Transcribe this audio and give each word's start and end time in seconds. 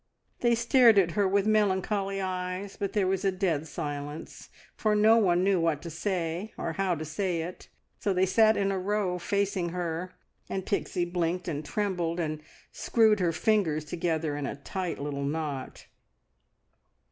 They 0.39 0.55
stared 0.55 0.97
at 0.97 1.11
her 1.11 1.27
with 1.27 1.45
melancholy 1.45 2.19
eyes, 2.19 2.75
but 2.75 2.93
there 2.93 3.05
was 3.05 3.23
a 3.23 3.31
dead 3.31 3.67
silence, 3.67 4.49
for 4.75 4.95
no 4.95 5.17
one 5.17 5.43
knew 5.43 5.61
what 5.61 5.79
to 5.83 5.91
say 5.91 6.55
or 6.57 6.73
how 6.73 6.95
to 6.95 7.05
say 7.05 7.43
it, 7.43 7.67
so 7.99 8.11
they 8.11 8.25
sat 8.25 8.57
in 8.57 8.71
a 8.71 8.79
row 8.79 9.19
facing 9.19 9.69
her, 9.69 10.15
and 10.49 10.65
Pixie 10.65 11.05
blinked 11.05 11.47
and 11.47 11.63
trembled, 11.63 12.19
and 12.19 12.41
screwed 12.71 13.19
her 13.19 13.31
fingers 13.31 13.85
together 13.85 14.35
in 14.35 14.47
a 14.47 14.55
tight 14.55 14.97
little 14.97 15.23
knot. 15.23 15.85